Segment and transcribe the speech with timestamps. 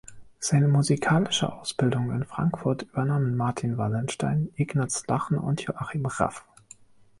[0.39, 6.43] Seine musikalische Ausbildung in Frankfurt übernahmen Martin Wallenstein, Ignaz Lachner und Joachim Raff.